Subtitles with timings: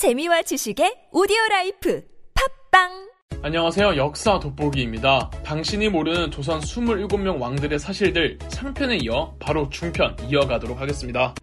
[0.00, 2.02] 재미와 지식의 오디오 라이프
[2.70, 3.10] 팟빵
[3.42, 3.98] 안녕하세요.
[3.98, 5.28] 역사 돋보기입니다.
[5.44, 11.34] 당신이 모르는 조선 27명 왕들의 사실들 3편에 이어 바로 중편 이어가도록 하겠습니다.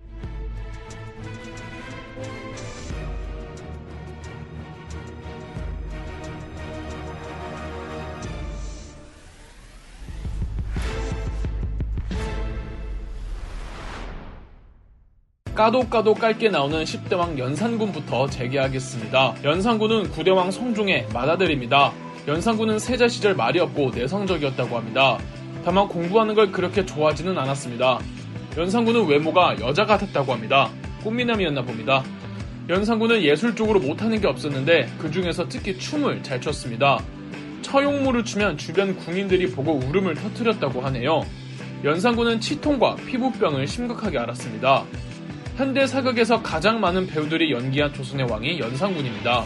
[15.58, 19.38] 까도 까도 깔게 나오는 10대왕 연산군부터 재개하겠습니다.
[19.44, 21.94] 연산군은 9대왕 성종의 맏아들입니다.
[22.27, 25.18] 연산군은 세자 시절 말이 없고 내성적이었다고 합니다.
[25.66, 27.98] 다만 공부하는 걸 그렇게 좋아하지는 않았습니다.
[28.55, 30.70] 연산군은 외모가 여자 같았다고 합니다.
[31.04, 32.04] 꽃미남이었나 봅니다.
[32.70, 36.99] 연산군은 예술 쪽으로 못하는 게 없었는데 그 중에서 특히 춤을 잘 췄습니다.
[37.63, 41.26] 처용무를 추면 주변 궁인들이 보고 울음을 터뜨렸다고 하네요.
[41.84, 44.85] 연산군은 치통과 피부병을 심각하게 앓았습니다.
[45.58, 49.44] 현대 사극에서 가장 많은 배우들이 연기한 조선의 왕이 연산군입니다.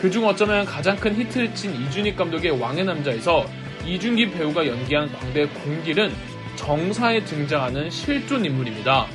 [0.00, 3.44] 그중 어쩌면 가장 큰 히트를 친 이준익 감독의 왕의 남자에서
[3.84, 6.10] 이준기 배우가 연기한 광대 공길은
[6.56, 9.06] 정사에 등장하는 실존 인물입니다.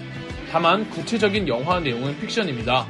[0.52, 2.86] 다만 구체적인 영화 내용은 픽션입니다.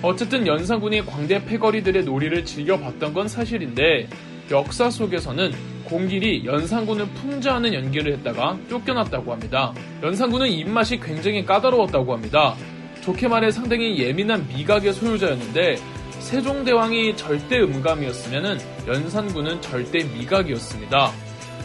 [0.00, 4.08] 어쨌든 연산군이 광대 패거리들의 놀이를 즐겨봤던 건 사실인데
[4.48, 5.52] 역사 속에서는
[5.90, 9.74] 공길이 연산군을 풍자하는 연기를 했다가 쫓겨났다고 합니다.
[10.02, 12.54] 연산군은 입맛이 굉장히 까다로웠다고 합니다.
[13.02, 15.76] 좋게 말해 상당히 예민한 미각의 소유자였는데
[16.20, 21.10] 세종대왕이 절대 음감이었으면 연산군은 절대 미각이었습니다.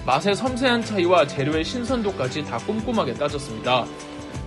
[0.06, 3.86] 맛의 섬세한 차이와 재료의 신선도까지 다 꼼꼼하게 따졌습니다.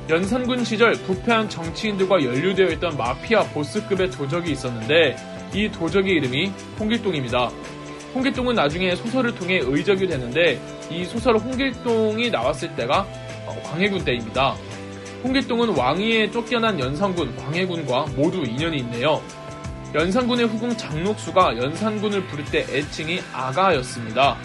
[0.08, 5.16] 연산군 시절 부패한 정치인들과 연루되어 있던 마피아 보스급의 도적이 있었는데
[5.54, 7.50] 이 도적의 이름이 홍길동입니다.
[8.14, 13.06] 홍길동은 나중에 소설을 통해 의적이 되는데 이 소설 홍길동이 나왔을 때가
[13.46, 14.54] 어, 광해군 때입니다.
[15.22, 19.20] 홍길동은 왕위에 쫓겨난 연산군, 광해군과 모두 인연이 있네요.
[19.94, 24.36] 연산군의 후궁 장록수가 연산군을 부를 때 애칭이 아가였습니다.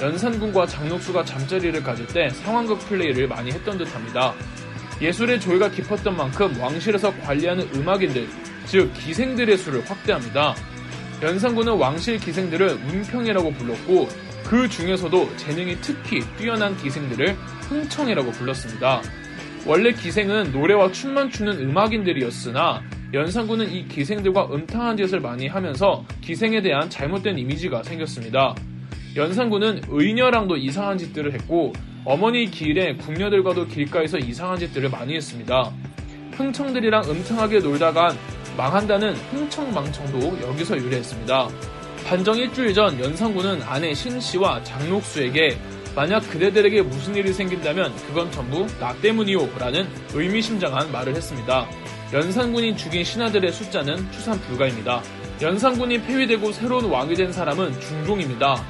[0.00, 4.34] 연산군과 장록수가 잠자리를 가질 때 상황극 플레이를 많이 했던 듯합니다.
[5.00, 8.28] 예술의 조예가 깊었던 만큼 왕실에서 관리하는 음악인들,
[8.66, 10.54] 즉 기생들의 수를 확대합니다.
[11.22, 14.08] 연산군은 왕실 기생들을 운평이라고 불렀고
[14.44, 17.34] 그 중에서도 재능이 특히 뛰어난 기생들을
[17.68, 19.00] 흥청이라고 불렀습니다.
[19.64, 22.82] 원래 기생은 노래와 춤만 추는 음악인들이었으나
[23.14, 28.56] 연산군은 이 기생들과 음탕한 짓을 많이 하면서 기생에 대한 잘못된 이미지가 생겼습니다.
[29.14, 31.72] 연산군은 의녀랑도 이상한 짓들을 했고
[32.04, 35.70] 어머니 길에 궁녀들과도 길가에서 이상한 짓들을 많이 했습니다.
[36.32, 38.16] 흥청들이랑 음탕하게 놀다간
[38.56, 41.48] 망한다는 흥청망청도 여기서 유래했습니다.
[42.06, 45.58] 반정 일주일 전 연산군은 아내 신씨와 장록수에게
[45.94, 51.68] 만약 그대들에게 무슨 일이 생긴다면 그건 전부 나 때문이요 라는 의미심장한 말을 했습니다.
[52.12, 55.02] 연산군이 죽인 신하들의 숫자는 추산 불가입니다.
[55.40, 58.62] 연산군이 폐위되고 새로운 왕이 된 사람은 중종입니다.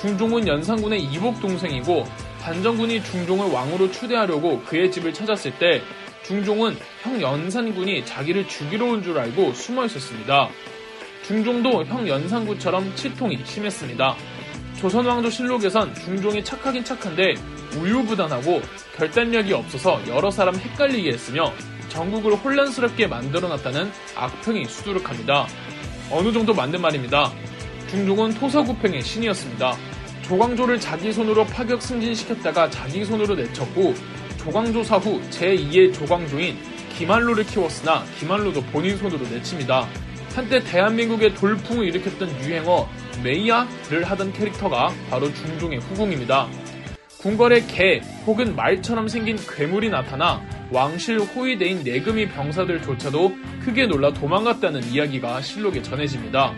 [0.00, 2.04] 중종은 연산군의 이복 동생이고
[2.40, 5.80] 반정군이 중종을 왕으로 추대하려고 그의 집을 찾았을 때
[6.24, 10.48] 중종은 형 연산군이 자기를 죽이러 온 줄 알고 숨어 있었습니다.
[11.26, 14.16] 중종도 형 연산군처럼 치통이 심했습니다.
[14.78, 17.34] 조선왕조 실록에선 중종이 착하긴 착한데
[17.76, 18.60] 우유부단하고
[18.96, 21.52] 결단력이 없어서 여러 사람 헷갈리게 했으며
[21.88, 25.46] 전국을 혼란스럽게 만들어놨다는 악평이 수두룩합니다.
[26.10, 27.32] 어느 정도 맞는 말입니다.
[27.90, 29.76] 중종은 토사구팽의 신이었습니다.
[30.22, 33.94] 조광조를 자기 손으로 파격 승진시켰다가 자기 손으로 내쳤고
[34.42, 36.56] 조광조사 후 제2의 조광조인
[36.96, 39.86] 기말로를 키웠으나 기말로도 본인 손으로 내칩니다.
[40.34, 42.88] 한때 대한민국의 돌풍을 일으켰던 유행어
[43.22, 46.48] 메이야를 하던 캐릭터가 바로 중종의 후궁입니다.
[47.18, 50.42] 궁궐에 개 혹은 말처럼 생긴 괴물이 나타나
[50.72, 56.52] 왕실 호위대인 내금이 병사들조차도 크게 놀라 도망갔다는 이야기가 실록에 전해집니다.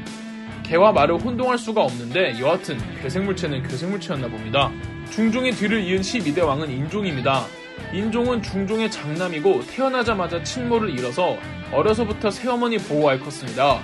[0.62, 4.72] 개와 말을 혼동할 수가 없는데 여하튼 괴생물체는 괴생물체였나 봅니다.
[5.10, 7.44] 중종의 뒤를 이은 12대 왕은 인종입니다.
[7.92, 11.36] 인종은 중종의 장남이고 태어나자마자 친모를 잃어서
[11.72, 13.80] 어려서부터 새어머니 보호하에 컸습니다.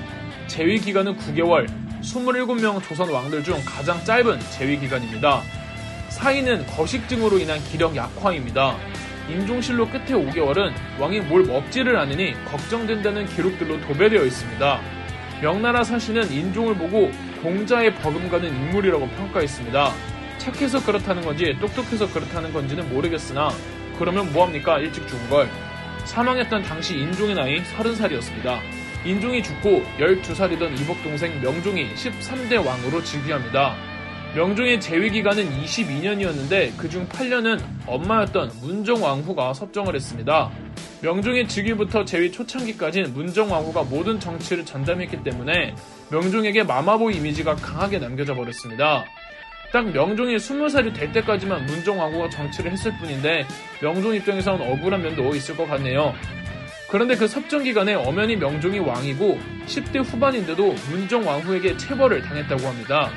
[0.47, 1.69] 재위 기간은 9개월,
[2.01, 5.43] 27명 조선 왕들 중 가장 짧은 재위 기간입니다.
[6.09, 8.77] 사인은 거식증으로 인한 기력 약화입니다.
[9.29, 14.81] 인종실록 끝에 5개월은 왕이 뭘 먹지를 않으니 걱정된다는 기록들로 도배되어 있습니다.
[15.41, 17.11] 명나라 사신은 인종을 보고
[17.43, 19.93] 공자에 버금가는 인물이라고 평가했습니다.
[20.39, 23.51] 착해서 그렇다는 건지 똑똑해서 그렇다는 건지는 모르겠으나
[24.01, 25.49] 그러면 뭐합니까 일찍 죽은 걸
[26.07, 28.59] 사망했던 당시 인종의 나이 30살이었습니다.
[29.05, 33.77] 인종이 죽고 12살이던 이복 동생 명종이 13대 왕으로 즉위합니다.
[34.35, 40.51] 명종의 재위 기간은 22년이었는데 그중 8년은 엄마였던 문정왕후가 섭정을 했습니다.
[41.03, 45.75] 명종의 즉위부터 재위 초창기까지는 문정왕후가 모든 정치를 전담했기 때문에
[46.11, 49.05] 명종에게 마마보 이미지가 강하게 남겨져 버렸습니다.
[49.73, 53.47] 딱 명종이 20살이 될 때까지만 문정왕후가 정치를 했을 뿐인데
[53.81, 56.15] 명종 입장에서는 억울한 면도 있을 것 같네요.
[56.89, 63.11] 그런데 그 섭정 기간에 엄연히 명종이 왕이고 10대 후반인데도 문정왕후에게 체벌을 당했다고 합니다.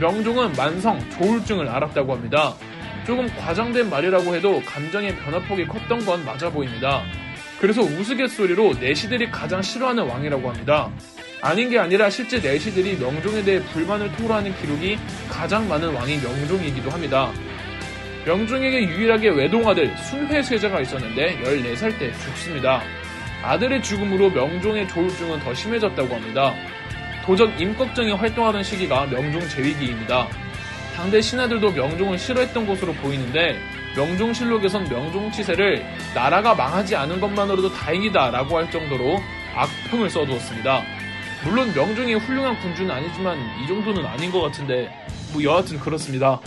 [0.00, 2.54] 명종은 만성 조울증을 앓았다고 합니다.
[3.04, 7.02] 조금 과장된 말이라고 해도 감정의 변화폭이 컸던 건 맞아 보입니다.
[7.60, 10.90] 그래서 우스갯소리로 내시들이 가장 싫어하는 왕이라고 합니다.
[11.44, 14.98] 아닌 게 아니라 실제 내시들이 명종에 대해 불만을 토로하는 기록이
[15.28, 17.30] 가장 많은 왕이 명종이기도 합니다.
[18.24, 22.80] 명종에게 유일하게 외동아들 순회세자가 있었는데 14살 때 죽습니다.
[23.42, 26.54] 아들의 죽음으로 명종의 조울증은 더 심해졌다고 합니다.
[27.26, 30.26] 도적 임꺽정이 활동하던 시기가 명종 재위기입니다.
[30.96, 33.60] 당대 신하들도 명종을 싫어했던 것으로 보이는데
[33.94, 39.20] 명종실록에선 명종 치세를 나라가 망하지 않은 것만으로도 다행이다 라고 할 정도로
[39.54, 41.03] 악평을 써두었습니다.
[41.44, 44.90] 물론 명종이 훌륭한 군주는 아니지만 이 정도는 아닌 것 같은데
[45.32, 46.40] 뭐 여하튼 그렇습니다.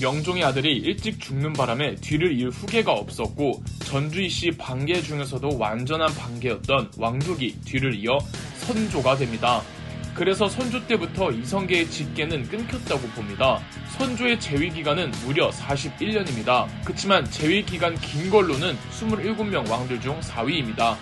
[0.00, 7.60] 명종의 아들이 일찍 죽는 바람에 뒤를 이을 후계가 없었고 전주이씨 반계 중에서도 완전한 반계였던 왕족이
[7.64, 8.18] 뒤를 이어
[8.58, 9.62] 선조가 됩니다.
[10.16, 13.60] 그래서 선조 때부터 이성계의 직계는 끊겼다고 봅니다.
[13.98, 16.66] 선조의 재위 기간은 무려 41년입니다.
[16.86, 20.96] 그치만 재위 기간 긴 걸로는 27명 왕들 중 4위입니다.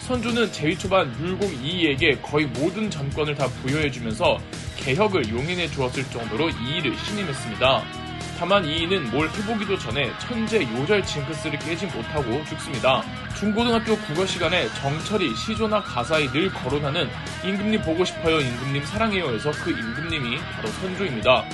[0.00, 4.38] 선조는 재위 초반 율곡 이이에게 거의 모든 전권을 다 부여해주면서
[4.76, 8.01] 개혁을 용인해 주었을 정도로 이이를 신임했습니다.
[8.42, 13.00] 다만 이인은 뭘 해보기도 전에 천재 요절 징크스를 깨지 못하고 죽습니다.
[13.38, 17.08] 중고등학교 국어 시간에 정철이 시조나 가사에 늘 거론하는
[17.44, 21.44] 임금님 보고 싶어요 임금님 사랑해요에서 그 임금님이 바로 선조입니다.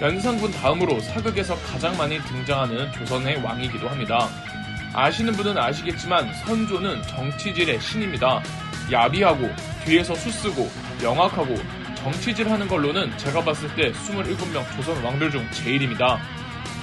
[0.00, 4.28] 연산군 다음으로 사극에서 가장 많이 등장하는 조선의 왕이기도 합니다.
[4.94, 8.40] 아시는 분은 아시겠지만 선조는 정치질의 신입니다.
[8.92, 9.50] 야비하고
[9.84, 10.70] 뒤에서 수쓰고
[11.02, 11.56] 명확하고
[12.02, 16.18] 정치질 하는 걸로는 제가 봤을 때 27명 조선 왕들 중 제일입니다.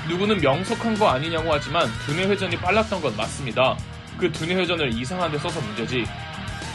[0.07, 3.75] 누구는 명석한 거 아니냐고 하지만 두뇌 회전이 빨랐던 건 맞습니다.
[4.17, 6.05] 그 두뇌 회전을 이상한 데 써서 문제지.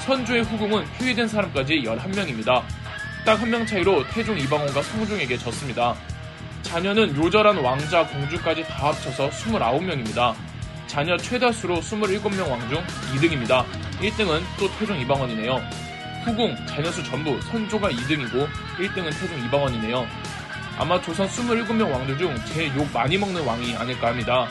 [0.04, 2.62] 선조의 후궁은 폐위된 사람까지 11명입니다.
[3.24, 5.94] 딱 한 명 차이로 태종 이방원과 성종에게 졌습니다.
[6.62, 10.34] 자녀는 요절한 왕자, 공주까지 다 합쳐서 29명입니다.
[10.88, 12.82] 자녀 최다수로 27명 왕 중
[13.14, 13.64] 2등입니다.
[14.00, 15.60] 1등은 또 태종 이방원이네요.
[16.24, 18.48] 후궁, 자녀수 전부 선조가 2등이고
[18.78, 20.06] 1등은 태종 이방원이네요.
[20.78, 24.48] 아마 조선 27명 왕들 중 제일 욕 많이 먹는 왕이 아닐까 합니다.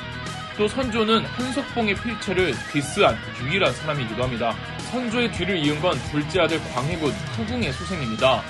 [0.57, 4.53] 또 선조는 한석봉의 필체를 디스한 유일한 사람이기도 합니다.
[4.91, 8.43] 선조의 뒤를 이은 건 둘째 아들 광해군 후궁의 소생입니다.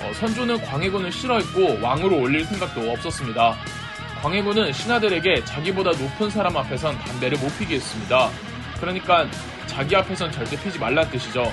[0.00, 3.56] 어, 선조는 광해군을 싫어했고 왕으로 올릴 생각도 없었습니다.
[4.20, 8.28] 광해군은 신하들에게 자기보다 높은 사람 앞에선 담배를 못 피게 했습니다.
[8.80, 9.26] 그러니까
[9.66, 11.50] 자기 앞에선 절대 피지 말란 뜻이죠.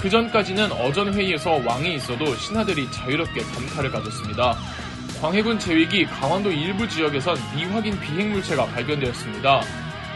[0.00, 4.56] 그 전까지는 어전 회의에서 왕이 있어도 신하들이 자유롭게 단칼을 가졌습니다.
[5.20, 9.60] 광해군 제위기 강원도 일부 지역에선 미확인 비행 물체가 발견되었습니다.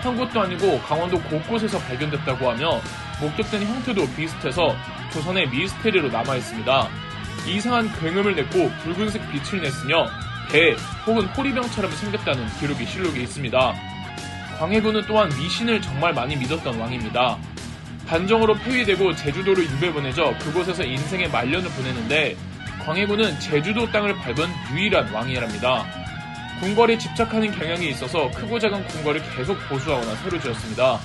[0.01, 2.81] 한 곳도 아니고 강원도 곳곳에서 발견됐다고 하며
[3.21, 4.75] 목격된 형태도 비슷해서
[5.13, 6.89] 조선의 미스테리로 남아있습니다.
[7.47, 10.07] 이상한 굉음을 냈고 붉은색 빛을 냈으며
[10.51, 10.75] 배
[11.07, 13.75] 혹은 호리병처럼 생겼다는 기록이 실록에 있습니다.
[14.59, 17.37] 광해군은 또한 미신을 정말 많이 믿었던 왕입니다.
[18.15, 22.37] 반정으로 폐위되고 제주도로 유배 보내져 그곳에서 인생의 말년을 보내는데
[22.85, 25.85] 광해군은 제주도 땅을 밟은 유일한 왕이랍니다.
[26.61, 31.01] 궁궐에 집착하는 경향이 있어서 크고 작은 궁궐을 계속 보수하거나 새로 지었습니다.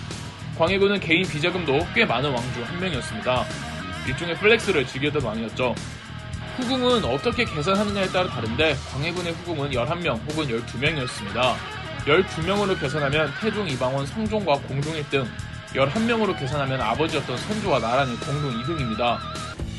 [0.60, 3.44] 광해군은 개인 비자금도 꽤 많은 왕 중 한 명이었습니다.
[4.08, 5.74] 일종의 flex를 즐기던 왕이었죠.
[6.58, 11.56] 후궁은 어떻게 계산하느냐에 따라 다른데 광해군의 후궁은 11명 혹은 12명이었습니다.
[12.06, 15.26] 12명으로 계산하면 태종 이방원 성종과 공동 1등,
[15.74, 19.18] 11명으로 계산하면 아버지였던 선조와 나란히 공동 2등입니다.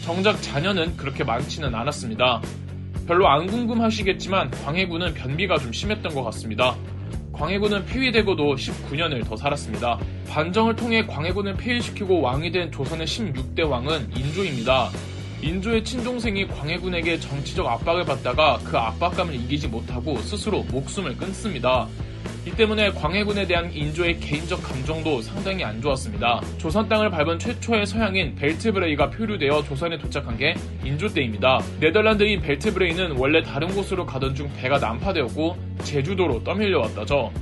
[0.05, 2.41] 정작 자녀는 그렇게 많지는 않았습니다.
[3.07, 6.77] 별로 안 궁금하시겠지만 광해군은 변비가 좀 심했던 것 같습니다.
[7.33, 9.99] 광해군은 폐위되고도 19년을 더 살았습니다.
[10.29, 14.91] 반정을 통해 광해군을 폐위시키고 왕이 된 조선의 16대 왕은 인조입니다.
[15.43, 21.89] 인조의 친동생이 광해군에게 정치적 압박을 받다가 그 압박감을 이기지 못하고 스스로 목숨을 끊습니다.
[22.51, 26.41] 이 때문에 광해군에 대한 인조의 개인적 감정도 상당히 안 좋았습니다.
[26.59, 30.55] 조선 땅을 밟은 최초의 서양인 벨트브레이가 표류되어 조선에 도착한 게
[30.85, 31.61] 인조 때입니다.
[31.79, 37.33] 네덜란드인 벨트브레이는 원래 다른 곳으로 가던 중 배가 난파되었고 제주도로 떠밀려 왔다죠.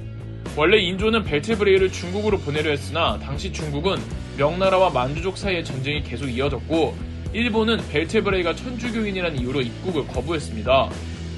[0.56, 3.96] 원래 인조는 벨트브레이를 중국으로 보내려 했으나 당시 중국은
[4.36, 6.94] 명나라와 만주족 사이의 전쟁이 계속 이어졌고
[7.32, 10.90] 일본은 벨트브레이가 천주교인이라는 이유로 입국을 거부했습니다.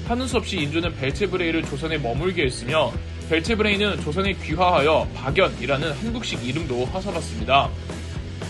[0.07, 2.91] 하는 수 없이 인조는 벨체브레이를 조선에 머물게 했으며
[3.31, 7.69] 벨체브레이는 조선에 귀화하여 박연이라는 한국식 이름도 하사봤습니다.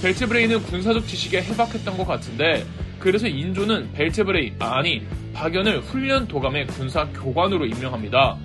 [0.02, 2.66] 벨체브레이는 군사적 지식에 해박했던 것 같은데
[2.98, 8.40] 그래서 인조는 벨체브레이 아니 박연을 훈련 도감의 군사 교관으로 임명합니다.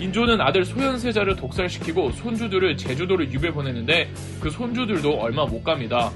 [0.00, 6.10] 인조는 아들 소현세자를 독살시키고 손주들을 제주도를 유배 보내는데 그 손주들도 얼마 못 갑니다.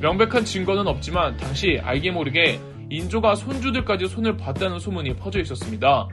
[0.00, 6.06] 명백한 증거는 없지만 당시 알게 모르게 인조가 손주들까지 손을 봤다는 소문이 퍼져 있었습니다.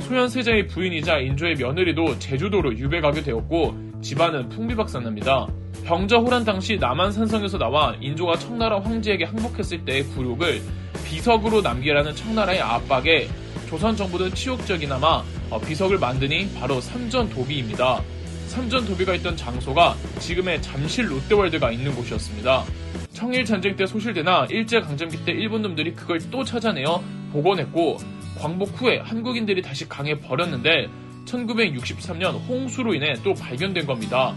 [0.00, 5.46] 소현세자의 부인이자 인조의 며느리도 제주도로 유배 가게 되었고 집안은 풍비박산납니다.
[5.84, 10.62] 병자호란 당시 남한 산성에서 나와 인조가 청나라 황제에게 항복했을 때의 굴욕을
[11.04, 13.28] 비석으로 남기라는 청나라의 압박에
[13.68, 18.02] 조선 정부는 치욕적이나마 어, 비석을 만드니 바로 삼전 도비입니다.
[18.46, 22.64] 삼전 도비가 있던 장소가 지금의 잠실 롯데월드가 있는 곳이었습니다.
[23.12, 27.98] 청일 전쟁 때 소실되나 일제 강점기 때 일본 놈들이 그걸 또 찾아내어 복원했고
[28.38, 30.88] 광복 후에 한국인들이 다시 강에 버렸는데
[31.26, 34.34] 1963년 홍수로 인해 또 발견된 겁니다.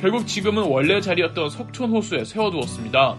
[0.00, 3.16] 결국 지금은 원래 자리였던 석촌호수에 세워두었습니다.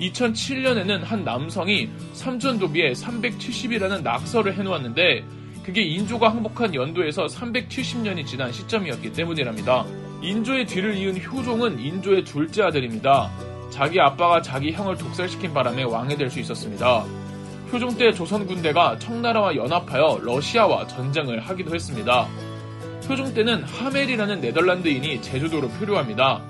[0.00, 5.24] 2007년에는 한 남성이 삼천도비에 370이라는 낙서를 해놓았는데
[5.64, 9.84] 그게 인조가 항복한 연도에서 370년이 지난 시점이었기 때문이랍니다.
[10.22, 13.30] 인조의 뒤를 이은 효종은 인조의 둘째 아들입니다.
[13.70, 17.04] 자기 아빠가 자기 형을 독살시킨 바람에 왕이 될 수 있었습니다.
[17.74, 22.28] 효종 때 조선 군대가 청나라와 연합하여 러시아와 전쟁을 하기도 했습니다.
[23.08, 26.40] 효종 때는 하멜이라는 네덜란드인이 제주도로 표류합니다.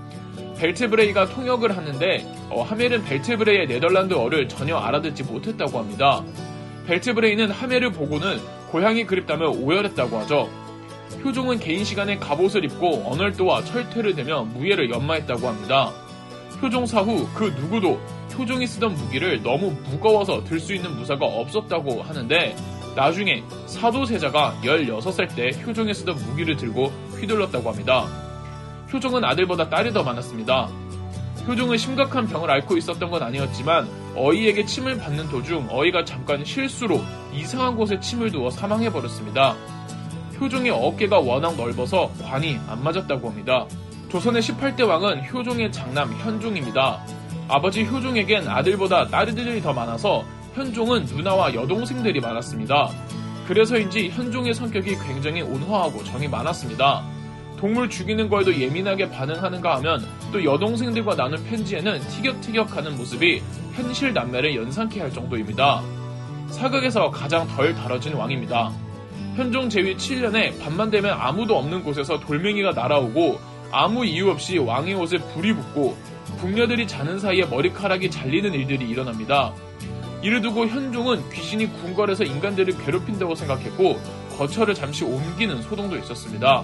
[0.59, 6.23] 벨트브레이가 통역을 하는데 어, 하멜은 벨트브레이의 네덜란드어를 전혀 알아듣지 못했다고 합니다.
[6.87, 8.39] 벨트브레이는 하멜을 보고는
[8.71, 10.51] 고향이 그립다며 오열했다고 하죠.
[11.25, 15.91] 효종은 개인 시간에 갑옷을 입고 언얼도와 철퇴를 대며 무예를 연마했다고 합니다.
[16.61, 17.99] 효종 사후 그 누구도
[18.37, 22.57] 효종이 쓰던 무기를 너무 무거워서 들 수 있는 무사가 없었다고 하는데
[22.97, 26.87] 나중에 사도세자가 16살 때 효종이 쓰던 무기를 들고
[27.19, 28.07] 휘둘렀다고 합니다.
[28.93, 30.69] 효종은 아들보다 딸이 더 많았습니다.
[31.47, 37.03] 효종은 심각한 병을 앓고 있었던 건 아니었지만 어이에게 침을 받는 도중 어이가 잠깐 실수로
[37.35, 39.55] 이상한 곳에 침을 두어 사망해버렸습니다.
[40.41, 43.67] 효종의 어깨가 워낙 넓어서 관이 안 맞았다고 합니다.
[44.09, 47.05] 조선의 18대 왕은 효종의 장남 현종입니다.
[47.49, 50.25] 아버지 효종에겐 아들보다 딸들이 더 많아서
[50.55, 52.91] 현종은 누나와 여동생들이 많았습니다.
[53.47, 57.05] 그래서인지 현종의 성격이 굉장히 온화하고 정이 많았습니다.
[57.59, 63.43] 동물 죽이는 거에도 예민하게 반응하는가 하면 또 여동생들과 나눈 편지에는 티격태격하는 모습이
[63.75, 65.83] 현실 남매를 연상케 할 정도입니다.
[66.49, 68.73] 사극에서 가장 덜 다뤄진 왕입니다.
[69.37, 73.41] 현종 제위 7년에 밤만 되면 아무도 없는 곳에서 돌멩이가 날아오고
[73.73, 75.97] 아무 이유 없이 왕의 옷에 불이 붙고
[76.45, 79.55] 궁녀들이 자는 사이에 머리카락이 잘리는 일들이 일어납니다.
[80.21, 83.99] 이를 두고 현종은 귀신이 궁궐에서 인간들을 괴롭힌다고 생각했고
[84.37, 86.63] 거처를 잠시 옮기는 소동도 있었습니다.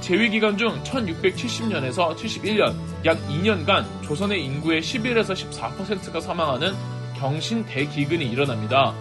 [0.00, 2.72] 재위 기간 중 1670년에서 71년
[3.04, 6.72] 약 2년간 조선의 인구의 11에서 14%가 사망하는
[7.16, 8.94] 경신 대기근이 일어납니다.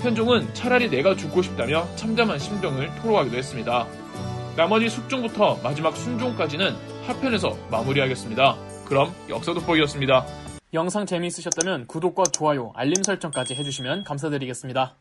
[0.00, 3.86] 현종은 차라리 내가 죽고 싶다며 참담한 심정을 토로하기도 했습니다.
[4.56, 6.74] 나머지 숙종부터 마지막 순종까지는
[7.06, 8.71] 하편에서 마무리하겠습니다.
[8.84, 10.26] 그럼 역사 돋보기였습니다.
[10.74, 14.96] 영상 재미있으셨다면 구독과 좋아요, 알림 설정까지 해주시면 감사드리겠습니다.